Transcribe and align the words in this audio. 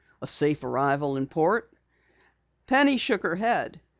"A 0.19 0.25
safe 0.25 0.63
arrival 0.63 1.15
in 1.15 1.27
port?" 1.27 1.71
Penny 2.65 2.97
shook 2.97 3.21
her 3.21 3.35
head. 3.35 3.79